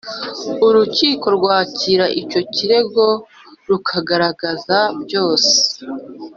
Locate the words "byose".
5.03-5.55